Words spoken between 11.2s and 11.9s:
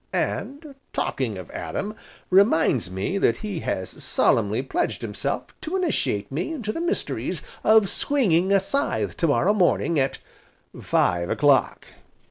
o'clock!